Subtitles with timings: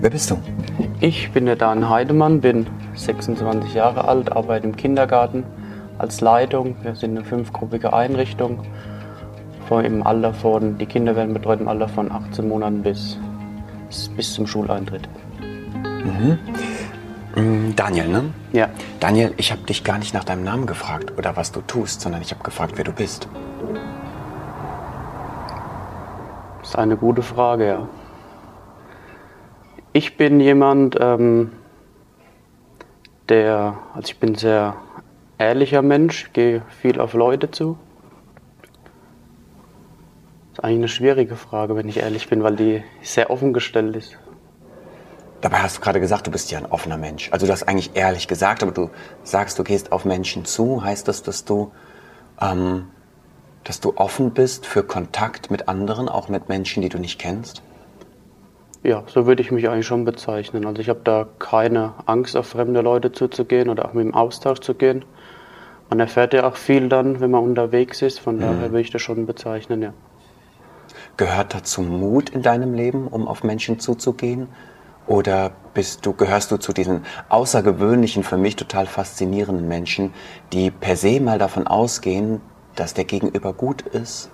[0.00, 0.38] Wer bist du?
[1.00, 5.44] Ich bin der Dan Heidemann, bin 26 Jahre alt, arbeite im Kindergarten
[5.98, 6.76] als Leitung.
[6.82, 8.62] Wir sind eine fünfgruppige Einrichtung.
[9.68, 13.18] Vor im Alter von, die Kinder werden betreut im Alter von 18 Monaten bis,
[14.16, 15.06] bis zum Schuleintritt.
[17.36, 18.24] Mm, Daniel, ne?
[18.52, 22.00] Ja, Daniel, ich habe dich gar nicht nach deinem Namen gefragt oder was du tust,
[22.00, 23.28] sondern ich habe gefragt, wer du bist.
[26.62, 27.88] ist eine gute Frage, ja.
[29.92, 31.50] Ich bin jemand, ähm,
[33.28, 34.76] der, also ich bin ein sehr
[35.36, 37.76] ehrlicher Mensch, gehe viel auf Leute zu.
[40.52, 44.16] ist eigentlich eine schwierige Frage, wenn ich ehrlich bin, weil die sehr offen gestellt ist.
[45.40, 47.28] Dabei hast du gerade gesagt, du bist ja ein offener Mensch.
[47.32, 48.90] Also du hast eigentlich ehrlich gesagt, aber du
[49.24, 50.84] sagst, du gehst auf Menschen zu.
[50.84, 51.72] Heißt das, dass du,
[52.40, 52.86] ähm,
[53.64, 57.62] dass du offen bist für Kontakt mit anderen, auch mit Menschen, die du nicht kennst?
[58.82, 60.66] Ja, so würde ich mich eigentlich schon bezeichnen.
[60.66, 64.60] Also ich habe da keine Angst, auf fremde Leute zuzugehen oder auch mit dem Austausch
[64.60, 65.04] zu gehen.
[65.90, 68.20] Man erfährt ja auch viel dann, wenn man unterwegs ist.
[68.20, 69.92] Von daher würde ich das schon bezeichnen, ja.
[71.16, 74.48] Gehört dazu Mut in deinem Leben, um auf Menschen zuzugehen?
[75.06, 80.14] Oder bist du, gehörst du zu diesen außergewöhnlichen, für mich total faszinierenden Menschen,
[80.52, 82.40] die per se mal davon ausgehen,
[82.76, 84.30] dass der Gegenüber gut ist?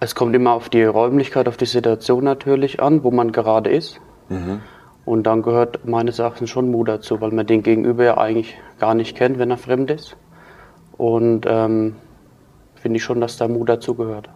[0.00, 4.00] Es kommt immer auf die Räumlichkeit, auf die Situation natürlich an, wo man gerade ist.
[5.04, 8.94] Und dann gehört meines Erachtens schon Mut dazu, weil man den Gegenüber ja eigentlich gar
[8.94, 10.16] nicht kennt, wenn er fremd ist.
[10.96, 11.96] Und ähm,
[12.74, 14.28] finde ich schon, dass da Mut dazu gehört.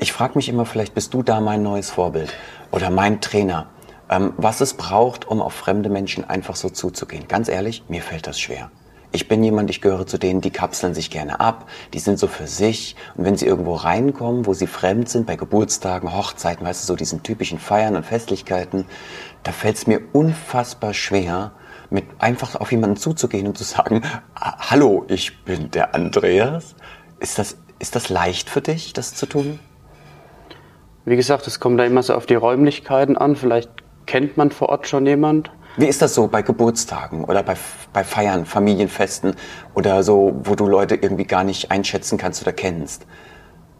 [0.00, 2.32] Ich frage mich immer, vielleicht bist du da mein neues Vorbild
[2.70, 3.68] oder mein Trainer.
[4.10, 7.28] Ähm, was es braucht, um auf fremde Menschen einfach so zuzugehen.
[7.28, 8.70] Ganz ehrlich, mir fällt das schwer.
[9.12, 12.26] Ich bin jemand, ich gehöre zu denen, die kapseln sich gerne ab, die sind so
[12.26, 12.96] für sich.
[13.16, 16.96] Und wenn sie irgendwo reinkommen, wo sie fremd sind, bei Geburtstagen, Hochzeiten, weißt du, so
[16.96, 18.84] diesen typischen Feiern und Festlichkeiten,
[19.42, 21.52] da fällt es mir unfassbar schwer,
[21.88, 24.02] mit einfach auf jemanden zuzugehen und zu sagen,
[24.34, 26.74] "Ah, hallo, ich bin der Andreas.
[27.20, 29.60] Ist das, ist das leicht für dich, das zu tun?
[31.04, 33.36] Wie gesagt, es kommt da immer so auf die Räumlichkeiten an.
[33.36, 33.70] Vielleicht
[34.06, 35.52] kennt man vor Ort schon jemand.
[35.76, 37.54] Wie ist das so bei Geburtstagen oder bei,
[37.92, 39.34] bei Feiern, Familienfesten
[39.74, 43.06] oder so, wo du Leute irgendwie gar nicht einschätzen kannst oder kennst?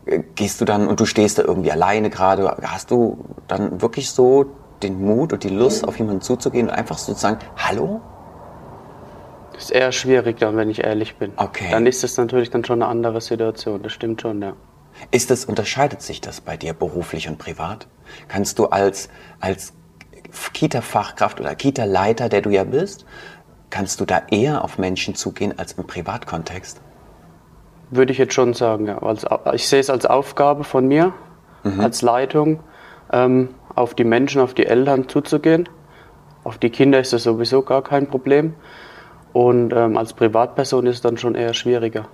[0.04, 4.10] Äh, Gehst du dann und du stehst da irgendwie alleine gerade, hast du dann wirklich
[4.10, 4.46] so
[4.82, 8.02] den Mut und die Lust, auf jemanden zuzugehen und einfach so zu sagen, hallo?
[9.54, 11.32] Das ist eher schwierig dann, wenn ich ehrlich bin.
[11.36, 11.68] Okay.
[11.70, 13.82] Dann ist es natürlich dann schon eine andere Situation.
[13.82, 14.52] Das stimmt schon, ja.
[15.10, 17.86] Ist das, unterscheidet sich das bei dir beruflich und privat?
[18.28, 19.08] Kannst du als,
[19.40, 19.72] als
[20.52, 23.06] Kita-Fachkraft oder Kita-Leiter, der du ja bist,
[23.70, 26.80] kannst du da eher auf Menschen zugehen als im Privatkontext?
[27.90, 29.00] Würde ich jetzt schon sagen, ja.
[29.52, 31.14] Ich sehe es als Aufgabe von mir,
[31.78, 32.60] als Leitung,
[33.12, 35.68] ähm, auf die Menschen, auf die Eltern zuzugehen.
[36.44, 38.54] Auf die Kinder ist das sowieso gar kein Problem.
[39.32, 42.08] Und ähm, als Privatperson ist es dann schon eher schwieriger.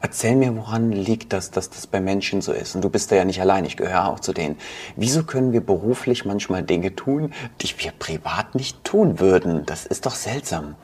[0.00, 2.74] Erzähl mir, woran liegt das, dass das bei Menschen so ist?
[2.74, 4.56] Und du bist da ja nicht allein, ich gehöre auch zu denen.
[4.96, 9.64] Wieso können wir beruflich manchmal Dinge tun, die wir privat nicht tun würden?
[9.66, 10.74] Das ist doch seltsam.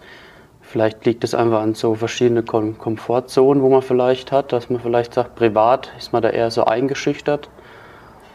[0.60, 4.80] Vielleicht liegt es einfach an so verschiedene Kom Komfortzonen, wo man vielleicht hat, dass man
[4.80, 7.48] vielleicht sagt, privat ist man da eher so eingeschüchtert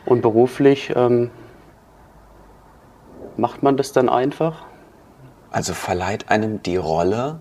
[0.05, 1.31] und beruflich ähm,
[3.35, 4.63] macht man das dann einfach.
[5.51, 7.39] Also verleiht einem die Rolle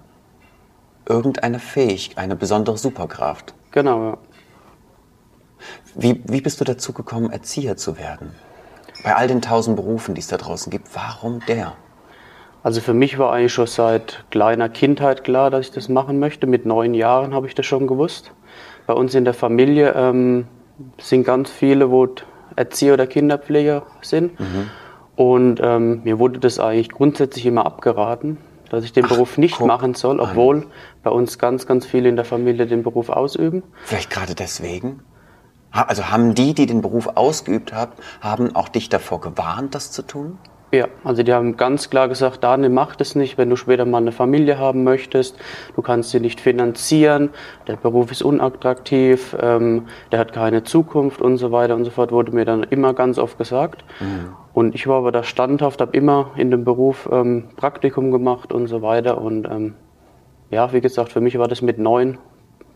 [1.09, 3.55] irgendeine Fähigkeit, eine besondere Superkraft.
[3.71, 4.19] Genau, ja.
[5.95, 8.35] Wie, wie bist du dazu gekommen, Erzieher zu werden?
[9.03, 11.75] Bei all den tausend Berufen, die es da draußen gibt, warum der?
[12.63, 16.47] Also für mich war eigentlich schon seit kleiner Kindheit klar, dass ich das machen möchte.
[16.47, 18.33] Mit neun Jahren habe ich das schon gewusst.
[18.87, 20.47] Bei uns in der Familie ähm,
[20.99, 22.09] sind ganz viele, wo
[22.57, 24.33] Erzieher oder Kinderpfleger sind.
[25.17, 28.39] Und ähm, mir wurde das eigentlich grundsätzlich immer abgeraten,
[28.71, 30.31] dass ich den Ach, Beruf nicht machen soll, an.
[30.31, 30.67] obwohl
[31.03, 33.63] bei uns ganz, ganz viele in der Familie den Beruf ausüben.
[33.85, 35.03] Vielleicht gerade deswegen?
[35.71, 40.03] Also haben die, die den Beruf ausgeübt haben, haben auch dich davor gewarnt, das zu
[40.03, 40.39] tun?
[40.71, 43.99] Ja, also die haben ganz klar gesagt, Daniel, mach das nicht, wenn du später mal
[43.99, 45.39] eine Familie haben möchtest.
[45.75, 47.31] Du kannst sie nicht finanzieren,
[47.67, 52.13] der Beruf ist unattraktiv, ähm, der hat keine Zukunft und so weiter und so fort,
[52.13, 53.83] wurde mir dann immer ganz oft gesagt.
[54.53, 58.67] Und ich war aber da standhaft, habe immer in dem Beruf ähm, Praktikum gemacht und
[58.67, 59.23] so weiter.
[59.23, 59.75] Und ähm,
[60.51, 62.19] ja, wie gesagt, für mich war das mit neun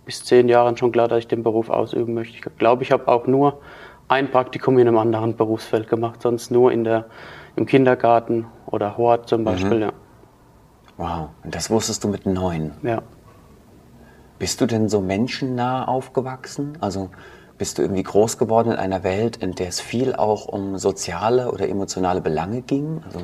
[0.07, 2.37] bis zehn Jahren schon klar, dass ich den Beruf ausüben möchte.
[2.37, 3.61] Ich glaube, ich habe auch nur
[4.09, 7.07] ein Praktikum in einem anderen Berufsfeld gemacht, sonst nur in der,
[7.57, 9.81] im Kindergarten oder Hort zum Beispiel.
[9.83, 9.93] Ja.
[10.97, 12.73] Wow, und das wusstest du mit neun.
[12.83, 13.03] ja.
[14.39, 16.77] Bist du denn so menschennah aufgewachsen?
[16.81, 17.11] Also
[17.59, 21.53] bist du irgendwie groß geworden in einer Welt, in der es viel auch um soziale
[21.53, 23.03] oder emotionale Belange ging?
[23.07, 23.21] Also,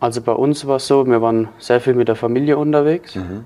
[0.00, 3.16] also bei uns war es so, wir waren sehr viel mit der Familie unterwegs.
[3.16, 3.44] Mhm.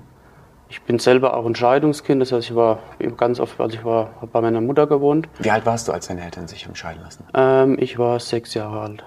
[0.69, 2.79] Ich bin selber auch ein Scheidungskind, das heißt, ich war
[3.17, 5.27] ganz oft, also ich war bei meiner Mutter gewohnt.
[5.39, 7.25] Wie alt warst du, als deine Eltern sich haben scheiden lassen?
[7.33, 9.03] Ähm, ich war sechs Jahre alt,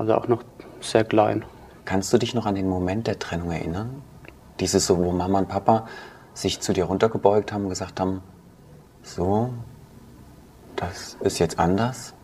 [0.00, 0.42] also auch noch
[0.80, 1.44] sehr klein.
[1.84, 4.02] Kannst du dich noch an den Moment der Trennung erinnern?
[4.58, 5.86] Dieses so, wo Mama und Papa
[6.32, 8.22] sich zu dir runtergebeugt haben und gesagt haben,
[9.02, 9.50] so,
[10.76, 12.14] das ist jetzt anders?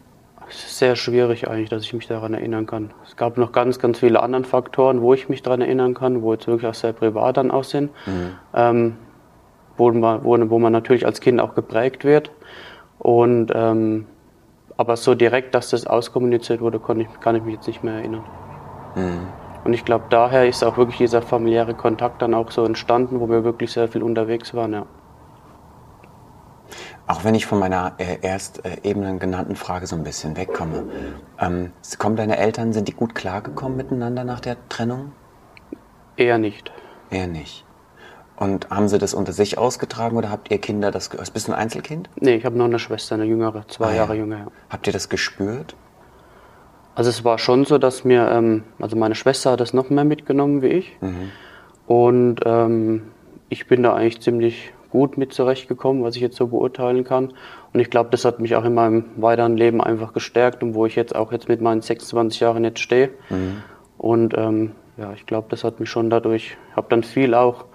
[0.49, 2.95] Es ist sehr schwierig eigentlich, dass ich mich daran erinnern kann.
[3.05, 6.33] Es gab noch ganz, ganz viele andere Faktoren, wo ich mich daran erinnern kann, wo
[6.33, 8.33] jetzt wirklich auch sehr privat dann auch sind, mhm.
[8.55, 8.97] ähm,
[9.77, 12.31] wo, man, wo, wo, man natürlich als Kind auch geprägt wird.
[12.99, 14.07] Und, ähm,
[14.77, 17.95] aber so direkt, dass das auskommuniziert wurde, kann ich, kann ich mich jetzt nicht mehr
[17.95, 18.25] erinnern.
[18.95, 19.27] Mhm.
[19.65, 23.29] Und ich glaube, daher ist auch wirklich dieser familiäre Kontakt dann auch so entstanden, wo
[23.29, 24.73] wir wirklich sehr viel unterwegs waren.
[24.73, 24.87] Ja.
[27.09, 30.85] Auch wenn ich von meiner äh, erst äh, eben genannten Frage so ein bisschen wegkomme.
[31.41, 35.13] Ähm, kommen deine Eltern, sind die gut klargekommen miteinander nach der Trennung?
[36.17, 36.73] Eher nicht.
[37.11, 37.66] Eher nicht.
[38.37, 41.33] Und haben sie das unter sich ausgetragen oder habt ihr Kinder das gehört?
[41.33, 42.11] Bist du ein Einzelkind?
[42.21, 44.21] Nee, ich habe noch eine Schwester, eine jüngere, zwei ah, Jahre ja.
[44.21, 44.37] jünger.
[44.39, 44.47] Ja.
[44.69, 45.75] Habt ihr das gespürt?
[46.95, 50.05] Also es war schon so, dass mir, ähm, also meine Schwester hat das noch mehr
[50.05, 50.97] mitgenommen wie ich.
[51.01, 51.31] Mhm.
[51.87, 53.03] Und ähm,
[53.49, 57.33] ich bin da eigentlich ziemlich gut mit zurechtgekommen, was ich jetzt so beurteilen kann.
[57.73, 60.87] Und ich glaube, das hat mich auch in meinem weiteren Leben einfach gestärkt und wo
[60.87, 63.11] ich jetzt auch jetzt mit meinen 26 Jahren jetzt stehe.
[63.31, 63.63] Mhm.
[63.99, 67.67] Und ähm, ja, ich glaube, das hat mich schon dadurch, ich habe dann viel auch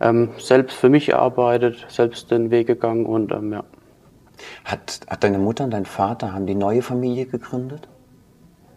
[0.00, 3.64] ähm, selbst für mich erarbeitet, selbst den Weg gegangen und ähm, ja.
[4.64, 7.88] Hat, hat deine Mutter und dein Vater, haben die neue Familie gegründet?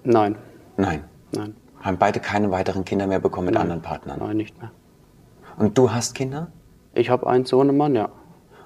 [0.03, 0.35] Nein.
[0.77, 1.03] Nein?
[1.35, 1.55] Nein.
[1.81, 3.63] Haben beide keine weiteren Kinder mehr bekommen mit Nein.
[3.63, 4.19] anderen Partnern?
[4.19, 4.71] Nein, nicht mehr.
[5.57, 6.47] Und du hast Kinder?
[6.93, 8.09] Ich habe einen Sohnemann, ja.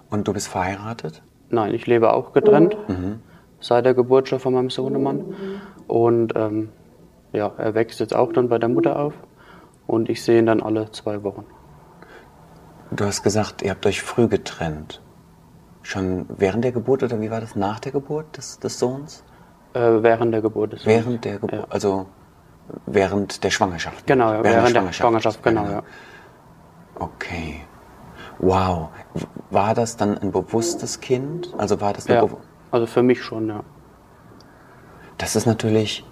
[0.10, 1.24] Und du bist verheiratet?
[1.50, 2.78] Nein, ich lebe auch getrennt.
[2.88, 3.20] Mhm.
[3.60, 5.36] Seit der Geburt schon von meinem Sohnemann.
[5.88, 6.70] Und ähm,
[7.34, 9.14] ja, er wächst jetzt auch dann bei der Mutter auf.
[9.88, 11.46] Und ich sehe ihn dann alle zwei Wochen.
[12.92, 15.02] Du hast gesagt, ihr habt euch früh getrennt.
[15.82, 19.24] Schon während der Geburt oder wie war das nach der Geburt des, des Sohns?
[19.74, 20.96] Äh, während der Geburt des Sohns.
[20.96, 21.66] Während der Geburt, ja.
[21.70, 22.08] also
[22.86, 24.06] während der Schwangerschaft.
[24.06, 25.84] Genau, ja, während, während der Schwangerschaft, Schwangerschaft genau, ja.
[26.96, 27.62] Okay.
[28.40, 28.90] Wow.
[29.50, 31.54] War das dann ein bewusstes Kind?
[31.58, 32.26] Also war das ja,
[32.72, 33.64] also für mich schon, ja.
[35.18, 36.06] Das ist natürlich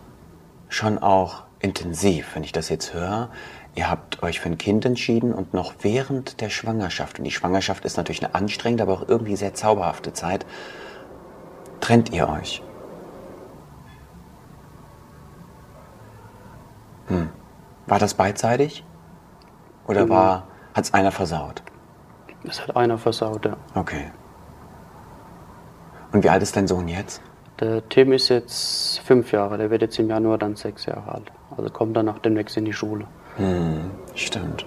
[0.69, 3.29] schon auch intensiv, wenn ich das jetzt höre.
[3.75, 7.85] Ihr habt euch für ein Kind entschieden und noch während der Schwangerschaft, und die Schwangerschaft
[7.85, 10.45] ist natürlich eine anstrengende, aber auch irgendwie sehr zauberhafte Zeit,
[11.79, 12.61] trennt ihr euch.
[17.07, 17.29] Hm.
[17.87, 18.83] War das beidseitig?
[19.87, 20.43] Oder mhm.
[20.75, 21.63] hat es einer versaut?
[22.43, 23.57] Das hat einer versaut, ja.
[23.73, 24.11] Okay.
[26.11, 27.21] Und wie alt ist dein Sohn jetzt?
[27.59, 31.31] Der Tim ist jetzt fünf Jahre, der wird jetzt im Januar dann sechs Jahre alt.
[31.57, 33.05] Also kommt dann nach demnächst in die Schule.
[33.35, 34.65] Hm, stimmt.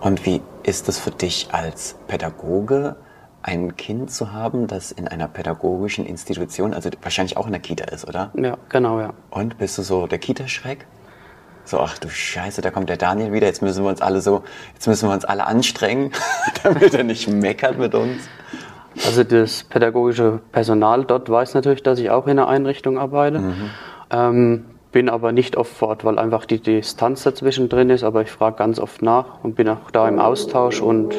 [0.00, 2.96] Und wie ist es für dich als Pädagoge,
[3.42, 7.84] ein Kind zu haben, das in einer pädagogischen Institution, also wahrscheinlich auch in der Kita
[7.84, 8.32] ist, oder?
[8.34, 9.14] Ja, genau, ja.
[9.30, 10.86] Und bist du so der Kita-Schreck?
[11.64, 14.44] So, ach du Scheiße, da kommt der Daniel wieder, jetzt müssen wir uns alle so,
[14.74, 16.12] jetzt müssen wir uns alle anstrengen,
[16.62, 18.28] damit er nicht meckert mit uns.
[19.06, 23.38] Also das pädagogische Personal dort weiß natürlich, dass ich auch in einer Einrichtung arbeite.
[23.38, 23.70] Mhm.
[24.10, 28.22] Ähm, bin aber nicht oft vor Ort, weil einfach die Distanz dazwischen drin ist, aber
[28.22, 31.14] ich frage ganz oft nach und bin auch da im Austausch und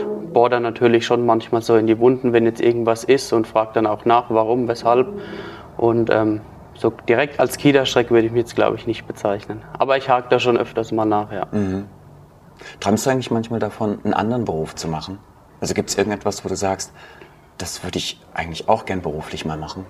[0.46, 3.88] dann natürlich schon manchmal so in die Wunden, wenn jetzt irgendwas ist und frage dann
[3.88, 5.08] auch nach, warum, weshalb.
[5.78, 6.42] Und ähm,
[6.76, 9.64] so direkt als Kita-Schreck würde ich mich jetzt, glaube ich, nicht bezeichnen.
[9.80, 11.48] Aber ich hake da schon öfters mal nach, ja.
[11.52, 11.86] Mhm.
[12.80, 15.18] Träumst du eigentlich manchmal davon, einen anderen Beruf zu machen?
[15.60, 16.94] Also gibt es irgendetwas, wo du sagst,
[17.58, 19.86] das würde ich eigentlich auch gern beruflich mal machen?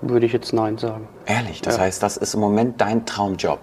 [0.00, 1.08] Würde ich jetzt nein sagen.
[1.26, 1.60] Ehrlich?
[1.60, 1.82] Das ja.
[1.82, 3.58] heißt, das ist im Moment dein Traumjob?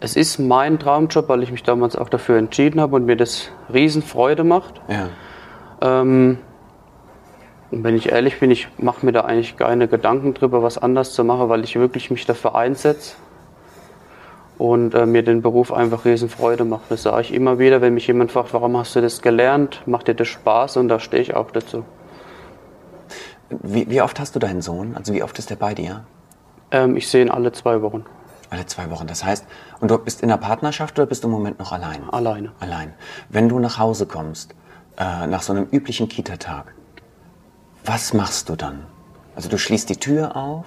[0.00, 3.50] Es ist mein Traumjob, weil ich mich damals auch dafür entschieden habe und mir das
[3.72, 4.80] Riesenfreude macht.
[4.88, 5.08] Ja.
[5.80, 6.38] Ähm,
[7.70, 11.12] und wenn ich ehrlich bin, ich mache mir da eigentlich keine Gedanken drüber, was anders
[11.12, 13.14] zu machen, weil ich wirklich mich dafür einsetze
[14.60, 16.90] und äh, mir den Beruf einfach Riesenfreude macht.
[16.90, 20.06] Das sage ich immer wieder, wenn mich jemand fragt, warum hast du das gelernt, macht
[20.06, 21.82] dir das Spaß und da stehe ich auch dazu.
[23.48, 24.94] Wie, wie, oft hast du deinen Sohn?
[24.96, 26.04] Also wie oft ist er bei dir?
[26.70, 28.04] Ähm, ich sehe ihn alle zwei Wochen.
[28.50, 29.06] Alle zwei Wochen.
[29.06, 29.46] Das heißt,
[29.80, 32.06] und du bist in der Partnerschaft oder bist du im Moment noch allein?
[32.10, 32.52] Alleine.
[32.60, 32.92] Allein.
[33.30, 34.54] Wenn du nach Hause kommst,
[34.98, 36.74] äh, nach so einem üblichen Kita-Tag,
[37.86, 38.84] was machst du dann?
[39.34, 40.66] Also du schließt die Tür auf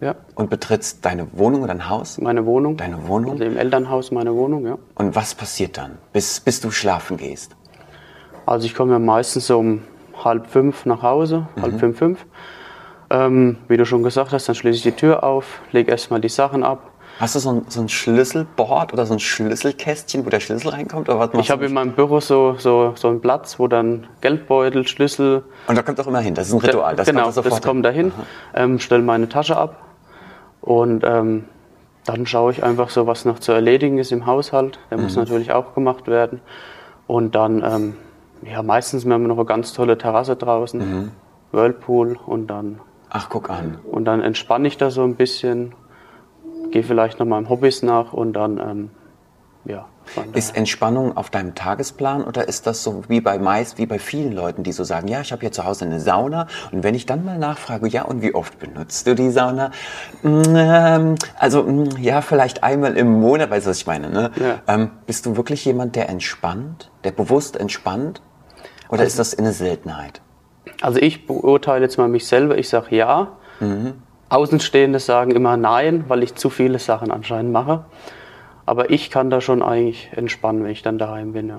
[0.00, 0.14] ja.
[0.34, 2.18] und betrittst deine Wohnung oder dein Haus?
[2.18, 2.76] Meine Wohnung.
[2.76, 3.32] Deine Wohnung?
[3.32, 4.78] Also im Elternhaus meine Wohnung, ja.
[4.94, 7.56] Und was passiert dann, bis, bis du schlafen gehst?
[8.46, 9.82] Also ich komme ja meistens so um
[10.24, 11.62] halb fünf nach Hause, Mhm.
[11.62, 12.26] halb fünf, fünf.
[13.08, 16.28] Ähm, wie du schon gesagt hast, dann schließe ich die Tür auf, lege erstmal die
[16.28, 16.90] Sachen ab.
[17.18, 21.08] Hast du so ein, so ein Schlüsselboard oder so ein Schlüsselkästchen, wo der Schlüssel reinkommt?
[21.08, 24.86] Oder was Ich habe in meinem Büro so, so, so einen Platz, wo dann Geldbeutel,
[24.86, 26.34] Schlüssel, Und da kommt auch immer hin.
[26.34, 26.94] Das ist ein Ritual.
[26.94, 28.12] Das genau, kommt sofort das kommt dahin,
[28.54, 29.85] ähm, stelle meine Tasche ab
[30.66, 31.44] und ähm,
[32.04, 34.78] dann schaue ich einfach so, was noch zu erledigen ist im Haushalt.
[34.90, 35.04] Der Mhm.
[35.04, 36.40] muss natürlich auch gemacht werden.
[37.06, 37.96] Und dann, ähm,
[38.42, 41.10] ja, meistens haben wir noch eine ganz tolle Terrasse draußen, Mhm.
[41.52, 42.80] Whirlpool und dann,
[43.10, 43.78] Ach, guck an.
[43.90, 45.74] und dann entspanne ich da so ein bisschen,
[46.70, 48.90] gehe vielleicht noch meinem Hobbys nach und dann, ähm,
[49.64, 49.86] ja.
[50.34, 54.32] Ist Entspannung auf deinem Tagesplan oder ist das so wie bei meist, wie bei vielen
[54.32, 57.06] Leuten, die so sagen, ja, ich habe hier zu Hause eine Sauna und wenn ich
[57.06, 59.70] dann mal nachfrage, ja, und wie oft benutzt du die Sauna?
[60.22, 64.30] Mm, Ähm, also, mm, ja, vielleicht einmal im Monat, weißt du, was ich meine, ne?
[64.36, 64.74] Ja.
[64.74, 68.22] Ähm, bist du wirklich jemand, der entspannt, der bewusst entspannt?
[68.88, 70.20] Oder ist das eine Seltenheit?
[70.80, 73.32] Also ich beurteile jetzt mal mich selber, ich sage ja.
[74.28, 77.84] Außenstehende sagen immer nein, weil ich zu viele Sachen anscheinend mache.
[78.66, 81.48] Aber ich kann da schon eigentlich entspannen, wenn ich dann daheim bin.
[81.48, 81.58] Ja.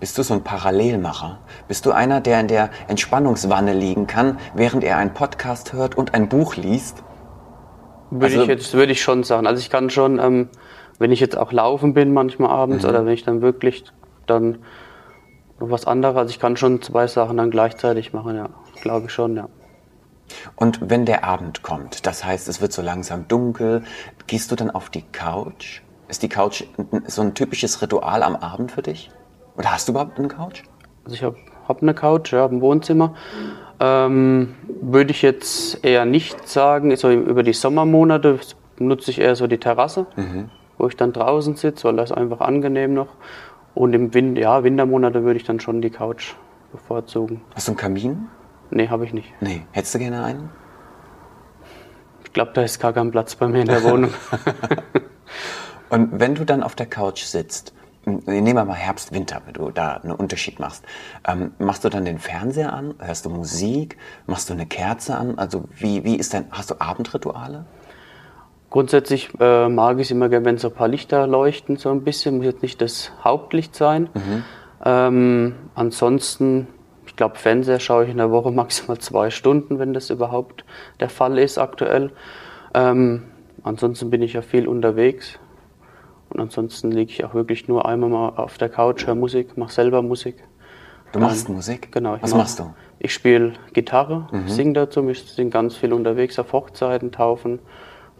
[0.00, 1.38] Bist du so ein Parallelmacher?
[1.68, 6.12] Bist du einer, der in der Entspannungswanne liegen kann, während er einen Podcast hört und
[6.12, 7.04] ein Buch liest?
[8.10, 9.46] Würde Also- ich jetzt würde ich schon sagen.
[9.46, 10.48] Also ich kann schon, ähm,
[10.98, 13.84] wenn ich jetzt auch laufen bin manchmal abends oder wenn ich dann wirklich
[14.26, 14.58] dann
[15.60, 18.48] noch was anderes, also ich kann schon zwei Sachen dann gleichzeitig machen, ja.
[18.82, 19.48] Glaube ich schon, ja.
[20.56, 23.84] Und wenn der Abend kommt, das heißt, es wird so langsam dunkel,
[24.26, 25.82] gehst du dann auf die Couch?
[26.10, 26.64] Ist die Couch
[27.06, 29.12] so ein typisches Ritual am Abend für dich?
[29.56, 30.64] Oder hast du überhaupt eine Couch?
[31.04, 31.36] Also ich habe
[31.68, 33.14] hab eine Couch, ja, ein Wohnzimmer.
[33.78, 36.94] Ähm, Würde ich jetzt eher nicht sagen.
[36.96, 38.40] So über die Sommermonate
[38.78, 40.06] nutze ich eher so die Terrasse,
[40.78, 43.14] wo ich dann draußen sitze, weil das ist einfach angenehm noch.
[43.74, 46.34] Und im Win ja, Wintermonate würde ich dann schon die Couch
[46.72, 47.40] bevorzugen.
[47.54, 48.28] Hast du einen Kamin?
[48.70, 49.32] Nee, habe ich nicht.
[49.40, 49.62] Nee.
[49.70, 50.50] Hättest du gerne einen?
[52.24, 54.10] Ich glaube, da ist gar kein Platz bei mir in der Wohnung.
[55.90, 57.74] Und wenn du dann auf der Couch sitzt,
[58.06, 60.84] m, nehmen wir mal Herbst, Winter, wenn du da einen Unterschied machst,
[61.26, 62.94] ähm, machst du dann den Fernseher an?
[62.98, 63.98] Hörst du Musik?
[64.26, 65.38] Machst du eine Kerze an?
[65.38, 67.66] Also wie, wie ist dein, hast du Abendrituale?
[68.70, 72.04] Grundsätzlich äh, mag ich es immer gerne, wenn so ein paar Lichter leuchten, so ein
[72.04, 72.36] bisschen.
[72.36, 74.08] Muss jetzt nicht das Hauptlicht sein.
[74.84, 76.68] Ähm, ansonsten,
[77.04, 80.64] ich glaube, Fernseher schaue ich in der Woche maximal zwei Stunden, wenn das überhaupt
[81.00, 82.12] der Fall ist aktuell.
[82.72, 83.24] Ähm,
[83.64, 85.40] ansonsten bin ich ja viel unterwegs.
[86.40, 89.72] Und ansonsten liege ich auch wirklich nur einmal mal auf der Couch, höre Musik, mache
[89.72, 90.42] selber Musik.
[91.12, 91.92] Du machst Musik?
[91.92, 92.14] Genau.
[92.16, 92.72] ich Was mach- machst du?
[92.98, 97.58] Ich spiele Gitarre, singe dazu, ich singe ganz viel unterwegs auf Hochzeiten, Taufen.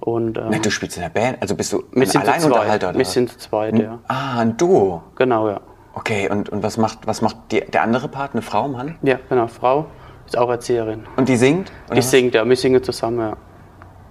[0.00, 3.04] Und ähm, Nein, du spielst in der Band, also bist du ein Alleinunterhalter oder Wir
[3.06, 3.98] sind zu zweit, ja.
[4.08, 5.02] Ah, ein Duo.
[5.16, 5.60] Genau, ja.
[5.94, 8.96] Okay, und, und was macht, was macht die, der andere Part, eine Frau, Mann?
[9.02, 9.46] Ja, genau.
[9.46, 9.86] Frau
[10.26, 11.04] ist auch Erzieherin.
[11.16, 11.72] Und die singt?
[11.92, 12.10] Die was?
[12.10, 12.46] singt, ja.
[12.46, 13.36] Wir singen zusammen, ja.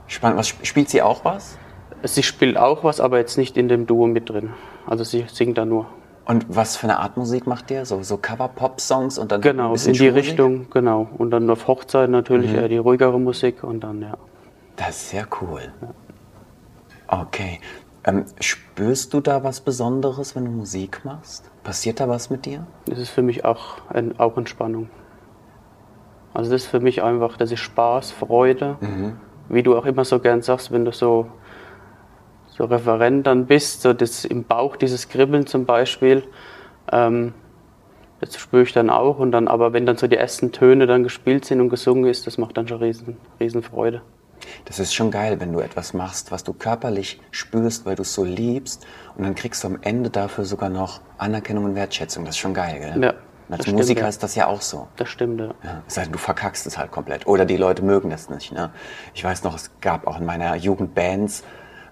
[0.07, 0.39] Spannend.
[0.39, 1.57] Was, sp- spielt sie auch was?
[2.03, 4.51] Sie spielt auch was, aber jetzt nicht in dem Duo mit drin.
[4.87, 5.87] Also sie singt da nur.
[6.25, 7.85] Und was für eine Art Musik macht der?
[7.85, 10.29] So, so Cover-Pop-Songs und dann ein Genau, bisschen in die Schulmusik?
[10.31, 11.09] Richtung, genau.
[11.17, 14.15] Und dann auf Hochzeiten natürlich eher die ruhigere Musik und dann, ja.
[14.75, 15.61] Das ist sehr cool.
[17.07, 17.59] Okay.
[18.05, 21.49] Ähm, spürst du da was Besonderes, wenn du Musik machst?
[21.63, 22.65] Passiert da was mit dir?
[22.85, 24.89] Das ist für mich auch, ein, auch Entspannung.
[26.33, 28.77] Also das ist für mich einfach, das ist Spaß, Freude.
[29.49, 31.25] Wie du auch immer so gern sagst, wenn du so,
[32.59, 36.23] so Referent dann bist, so das im Bauch, dieses Kribbeln zum Beispiel,
[36.91, 37.33] ähm,
[38.19, 39.17] das spüre ich dann auch.
[39.17, 42.27] Und dann, aber wenn dann so die ersten Töne dann gespielt sind und gesungen ist,
[42.27, 44.01] das macht dann schon riesen, riesen Freude.
[44.65, 48.13] Das ist schon geil, wenn du etwas machst, was du körperlich spürst, weil du es
[48.13, 48.85] so liebst
[49.15, 52.25] und dann kriegst du am Ende dafür sogar noch Anerkennung und Wertschätzung.
[52.25, 53.01] Das ist schon geil, gell?
[53.01, 53.15] Ja, Und
[53.47, 54.07] das als stimmt, Musiker ja.
[54.09, 54.89] ist das ja auch so.
[54.97, 55.53] Das stimmt, ja.
[55.63, 57.25] Ja, sei denn, du verkackst es halt komplett.
[57.25, 58.51] Oder die Leute mögen das nicht.
[58.51, 58.71] Ne?
[59.13, 61.43] Ich weiß noch, es gab auch in meiner Jugend Bands,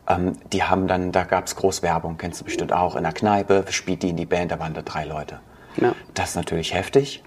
[0.08, 3.66] ähm, die haben dann, da gab es Großwerbung, kennst du bestimmt auch, in der Kneipe,
[3.70, 5.40] spielt die in die Band, da waren da drei Leute.
[5.78, 5.94] Ja.
[6.14, 7.24] Das ist natürlich heftig,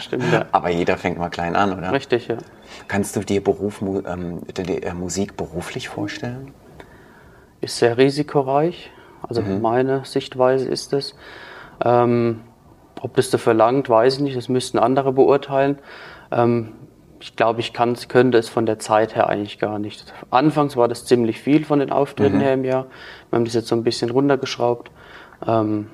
[0.00, 0.46] stimmt, ja.
[0.52, 1.92] aber jeder fängt mal klein an, oder?
[1.92, 2.36] Richtig, ja.
[2.86, 6.54] Kannst du dir Beruf, ähm, die, äh, Musik beruflich vorstellen?
[7.60, 8.90] ist sehr risikoreich.
[9.22, 11.14] Also meine Sichtweise ist es.
[11.84, 12.42] Ähm,
[13.00, 14.36] ob das da verlangt, weiß ich nicht.
[14.36, 15.78] Das müssten andere beurteilen.
[16.30, 16.72] Ähm,
[17.20, 20.12] ich glaube, ich kann's, könnte es von der Zeit her eigentlich gar nicht.
[20.30, 22.86] Anfangs war das ziemlich viel von den Auftritten her im Jahr.
[23.30, 24.90] Wir haben das jetzt so ein bisschen runtergeschraubt.
[25.46, 25.88] Ähm,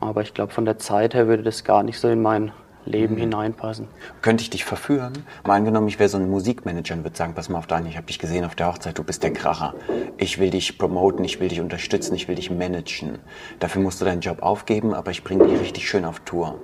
[0.00, 2.52] aber ich glaube, von der Zeit her würde das gar nicht so in mein
[2.86, 3.88] Leben hineinpassen.
[4.20, 5.24] Könnte ich dich verführen?
[5.46, 7.96] Mal angenommen, ich wäre so ein Musikmanager und würde sagen, pass mal auf, Daniel, ich
[7.96, 9.74] habe dich gesehen auf der Hochzeit, du bist der Kracher.
[10.18, 13.20] Ich will dich promoten, ich will dich unterstützen, ich will dich managen.
[13.58, 16.58] Dafür musst du deinen Job aufgeben, aber ich bringe dich richtig schön auf Tour.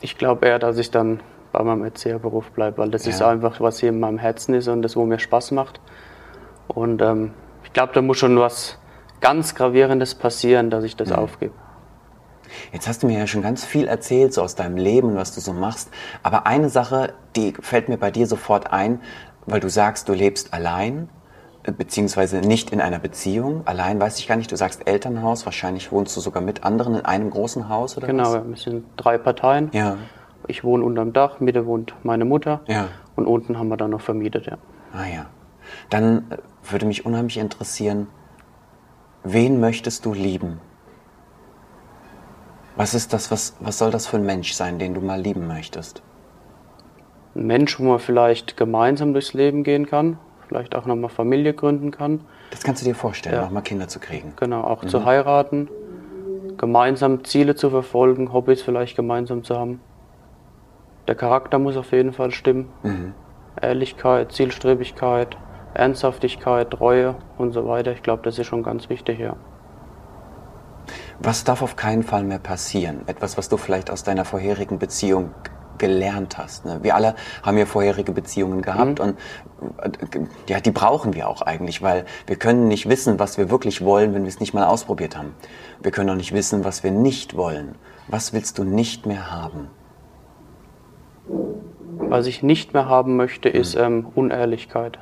[0.00, 1.20] Ich glaube eher, dass ich dann
[1.52, 3.10] bei meinem Erzieherberuf bleibe, weil das ja.
[3.10, 5.80] ist einfach, was hier in meinem Herzen ist und das, wo mir Spaß macht.
[6.68, 7.32] Und ähm,
[7.64, 8.78] ich glaube, da muss schon was
[9.20, 11.16] ganz Gravierendes passieren, dass ich das mhm.
[11.16, 11.54] aufgebe.
[12.72, 15.40] Jetzt hast du mir ja schon ganz viel erzählt, so aus deinem Leben, was du
[15.40, 15.90] so machst.
[16.22, 19.00] Aber eine Sache, die fällt mir bei dir sofort ein,
[19.46, 21.08] weil du sagst, du lebst allein,
[21.64, 23.62] äh, beziehungsweise nicht in einer Beziehung.
[23.66, 24.50] Allein weiß ich gar nicht.
[24.50, 28.24] Du sagst Elternhaus, wahrscheinlich wohnst du sogar mit anderen in einem großen Haus oder genau,
[28.24, 28.32] was?
[28.34, 29.70] Genau, wir sind drei Parteien.
[29.72, 29.96] Ja.
[30.46, 32.60] Ich wohne unterm Dach, Mitte wohnt meine Mutter.
[32.66, 32.88] Ja.
[33.16, 34.58] Und unten haben wir dann noch vermietet, ja.
[34.92, 35.26] Ah ja.
[35.90, 36.38] Dann äh,
[36.70, 38.06] würde mich unheimlich interessieren,
[39.24, 40.60] wen möchtest du lieben?
[42.76, 45.48] Was ist das, was, was soll das für ein Mensch sein, den du mal lieben
[45.48, 46.02] möchtest?
[47.34, 51.90] Ein Mensch, wo man vielleicht gemeinsam durchs Leben gehen kann, vielleicht auch nochmal Familie gründen
[51.90, 52.20] kann.
[52.50, 53.42] Das kannst du dir vorstellen, ja.
[53.42, 54.32] nochmal Kinder zu kriegen.
[54.36, 54.88] Genau, auch mhm.
[54.88, 55.68] zu heiraten,
[56.56, 59.80] gemeinsam Ziele zu verfolgen, Hobbys vielleicht gemeinsam zu haben.
[61.08, 62.68] Der Charakter muss auf jeden Fall stimmen.
[62.82, 63.14] Mhm.
[63.60, 65.36] Ehrlichkeit, Zielstrebigkeit,
[65.74, 67.92] Ernsthaftigkeit, Treue und so weiter.
[67.92, 69.34] Ich glaube, das ist schon ganz wichtig, ja.
[71.18, 73.02] Was darf auf keinen Fall mehr passieren?
[73.06, 75.34] Etwas, was du vielleicht aus deiner vorherigen Beziehung
[75.78, 76.64] gelernt hast.
[76.64, 76.80] Ne?
[76.82, 79.04] Wir alle haben ja vorherige Beziehungen gehabt mhm.
[79.04, 83.84] und ja, die brauchen wir auch eigentlich, weil wir können nicht wissen, was wir wirklich
[83.84, 85.34] wollen, wenn wir es nicht mal ausprobiert haben.
[85.80, 87.76] Wir können auch nicht wissen, was wir nicht wollen.
[88.08, 89.68] Was willst du nicht mehr haben?
[92.10, 93.82] Was ich nicht mehr haben möchte, ist mhm.
[93.82, 94.98] ähm, Unehrlichkeit.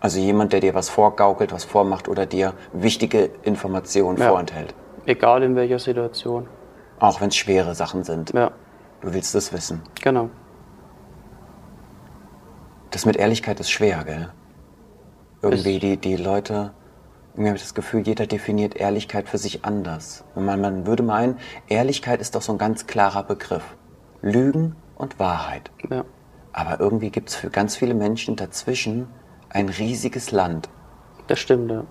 [0.00, 4.28] Also jemand, der dir was vorgaukelt, was vormacht oder dir wichtige Informationen ja.
[4.28, 4.74] vorenthält.
[5.06, 6.46] Egal in welcher Situation.
[7.00, 8.32] Auch wenn es schwere Sachen sind.
[8.32, 8.52] Ja.
[9.00, 9.82] Du willst es wissen.
[10.02, 10.30] Genau.
[12.90, 14.28] Das mit Ehrlichkeit ist schwer, gell?
[15.42, 16.72] Irgendwie die, die Leute,
[17.32, 20.24] irgendwie habe ich das Gefühl, jeder definiert Ehrlichkeit für sich anders.
[20.34, 21.36] Man, man würde meinen,
[21.68, 23.76] Ehrlichkeit ist doch so ein ganz klarer Begriff.
[24.20, 25.70] Lügen und Wahrheit.
[25.88, 26.04] Ja.
[26.52, 29.08] Aber irgendwie gibt es für ganz viele Menschen dazwischen
[29.50, 30.68] ein riesiges Land.
[31.26, 31.84] Das stimmt, ja.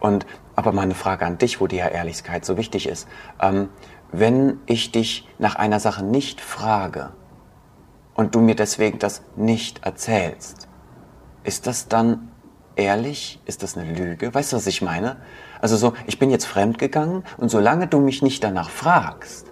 [0.00, 3.08] Und aber meine Frage an dich, wo dir ja Ehrlichkeit so wichtig ist.
[3.40, 3.68] Ähm,
[4.10, 7.10] wenn ich dich nach einer Sache nicht frage
[8.14, 10.68] und du mir deswegen das nicht erzählst,
[11.44, 12.30] ist das dann
[12.76, 13.40] ehrlich?
[13.44, 14.32] Ist das eine Lüge?
[14.34, 15.16] Weißt du, was ich meine?
[15.60, 19.46] Also so, ich bin jetzt fremdgegangen und solange du mich nicht danach fragst,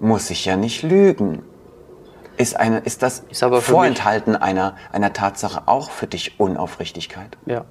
[0.00, 1.42] muss ich ja nicht lügen.
[2.36, 7.36] Ist, eine, ist das ist Vorenthalten einer, einer Tatsache auch für dich Unaufrichtigkeit?
[7.46, 7.64] Ja,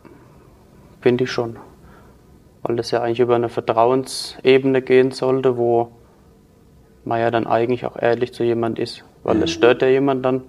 [1.02, 1.58] finde ich schon
[2.66, 5.92] weil das ja eigentlich über eine Vertrauensebene gehen sollte, wo
[7.04, 9.44] man ja dann eigentlich auch ehrlich zu jemand ist, weil mhm.
[9.44, 10.42] es stört ja jemand dann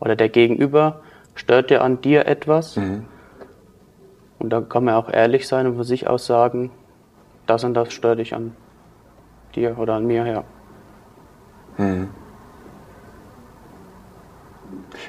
[0.00, 1.02] oder der Gegenüber
[1.34, 3.04] stört ja an dir etwas mhm.
[4.38, 6.70] und dann kann man auch ehrlich sein und von sich aus sagen,
[7.46, 8.56] das und das stört dich an
[9.54, 10.44] dir oder an mir her.
[11.76, 12.08] Mhm.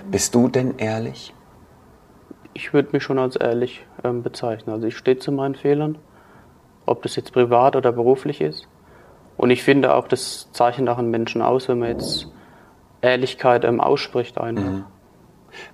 [0.10, 1.34] Bist du denn ehrlich?
[2.54, 4.74] Ich würde mich schon als ehrlich ähm, bezeichnen.
[4.74, 5.98] Also ich stehe zu meinen Fehlern
[6.90, 8.68] ob das jetzt privat oder beruflich ist.
[9.38, 12.28] Und ich finde auch, das zeichnet auch einen Menschen aus, wenn man jetzt
[13.02, 14.64] Ehrlichkeit ähm, ausspricht einfach.
[14.64, 14.84] Mhm.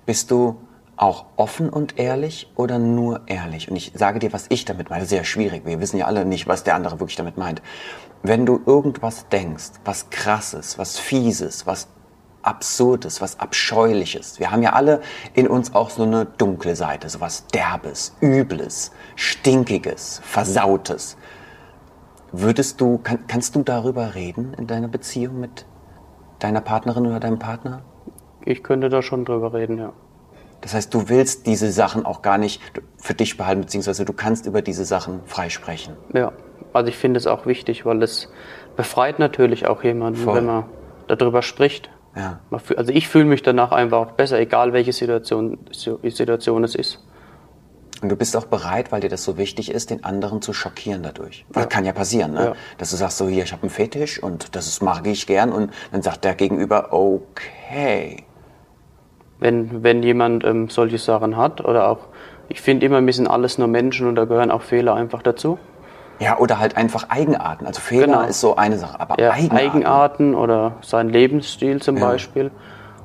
[0.04, 0.56] Bist du
[0.96, 3.68] auch offen und ehrlich oder nur ehrlich?
[3.68, 5.04] Und ich sage dir, was ich damit meine.
[5.04, 5.66] Sehr schwierig.
[5.66, 7.60] Wir wissen ja alle nicht, was der andere wirklich damit meint.
[8.22, 11.88] Wenn du irgendwas denkst, was krasses, was fieses, was
[12.46, 14.38] Absurdes, was Abscheuliches.
[14.38, 15.00] Wir haben ja alle
[15.34, 21.16] in uns auch so eine dunkle Seite, so was Derbes, Übles, Stinkiges, Versautes.
[22.32, 25.66] Würdest du, kann, kannst du darüber reden in deiner Beziehung mit
[26.38, 27.82] deiner Partnerin oder deinem Partner?
[28.44, 29.92] Ich könnte da schon drüber reden, ja.
[30.60, 32.60] Das heißt, du willst diese Sachen auch gar nicht
[32.96, 35.96] für dich behalten, beziehungsweise du kannst über diese Sachen freisprechen.
[36.12, 36.32] Ja,
[36.72, 38.30] also ich finde es auch wichtig, weil es
[38.76, 40.36] befreit natürlich auch jemanden, Voll.
[40.36, 40.64] wenn man
[41.08, 41.90] darüber spricht.
[42.16, 42.40] Ja.
[42.76, 46.98] Also ich fühle mich danach einfach besser, egal welche Situation, Situation es ist.
[48.02, 51.02] Und du bist auch bereit, weil dir das so wichtig ist, den anderen zu schockieren
[51.02, 51.46] dadurch.
[51.52, 51.68] Das ja.
[51.68, 52.44] kann ja passieren, ne?
[52.44, 52.52] Ja.
[52.78, 55.72] Dass du sagst so, hier, ich habe einen Fetisch und das mag ich gern und
[55.92, 58.24] dann sagt der Gegenüber, okay.
[59.38, 62.08] Wenn, wenn jemand ähm, solche Sachen hat oder auch,
[62.48, 65.58] ich finde immer, wir sind alles nur Menschen und da gehören auch Fehler einfach dazu.
[66.18, 67.66] Ja, oder halt einfach Eigenarten.
[67.66, 68.22] Also Fehler genau.
[68.22, 69.56] ist so eine Sache, aber ja, Eigenarten.
[69.56, 72.06] Eigenarten oder sein Lebensstil zum ja.
[72.06, 72.50] Beispiel.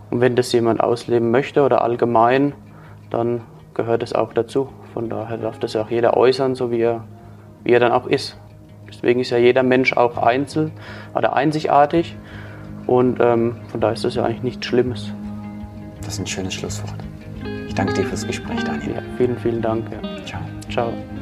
[0.09, 2.53] Und wenn das jemand ausleben möchte oder allgemein,
[3.09, 3.41] dann
[3.73, 4.69] gehört es auch dazu.
[4.93, 7.03] Von daher darf das ja auch jeder äußern, so wie er,
[7.63, 8.37] wie er dann auch ist.
[8.87, 10.71] Deswegen ist ja jeder Mensch auch einzel
[11.15, 12.15] oder einzigartig.
[12.87, 15.13] Und ähm, von daher ist das ja eigentlich nichts Schlimmes.
[16.01, 16.95] Das ist ein schönes Schlusswort.
[17.67, 18.95] Ich danke dir fürs Gespräch, Daniel.
[18.95, 19.85] Ja, vielen, vielen Dank.
[19.91, 20.25] Ja.
[20.25, 20.41] Ciao.
[20.69, 21.20] Ciao.